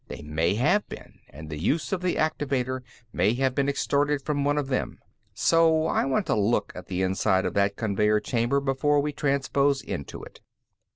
They 0.07 0.23
may 0.23 0.55
have 0.55 0.89
been, 0.89 1.19
and 1.29 1.47
the 1.47 1.59
use 1.59 1.91
of 1.91 2.01
the 2.01 2.15
activator 2.15 2.81
may 3.13 3.35
have 3.35 3.53
been 3.53 3.69
extorted 3.69 4.23
from 4.23 4.43
one 4.43 4.57
of 4.57 4.65
them. 4.67 4.97
So 5.35 5.85
I 5.85 6.05
want 6.05 6.27
a 6.27 6.33
look 6.35 6.71
at 6.73 6.87
the 6.87 7.03
inside 7.03 7.45
of 7.45 7.53
that 7.53 7.75
conveyer 7.75 8.19
chamber 8.19 8.59
before 8.59 8.99
we 8.99 9.13
transpose 9.13 9.79
into 9.83 10.23
it." 10.23 10.39